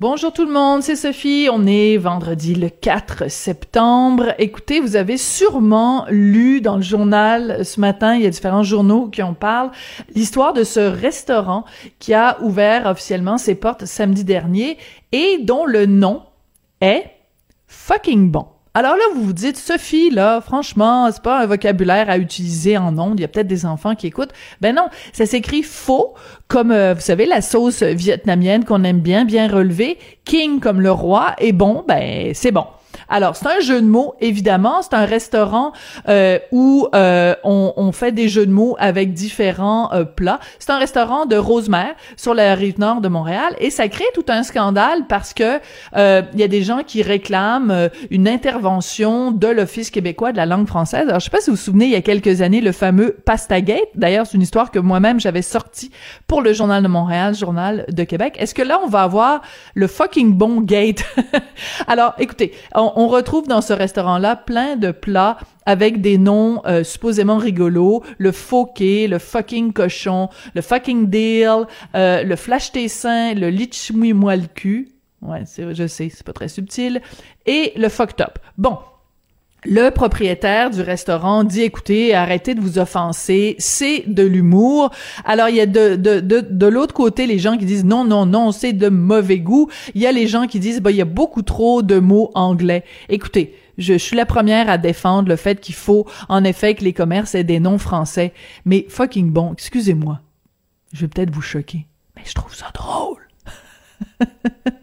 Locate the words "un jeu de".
33.46-33.86